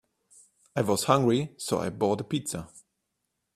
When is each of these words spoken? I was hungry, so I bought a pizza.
I 0.75 0.81
was 0.81 1.03
hungry, 1.03 1.53
so 1.57 1.77
I 1.77 1.91
bought 1.91 2.21
a 2.21 2.23
pizza. 2.23 2.67